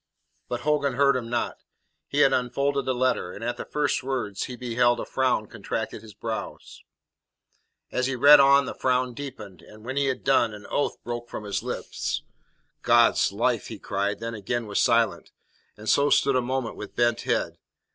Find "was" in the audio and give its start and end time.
14.65-14.81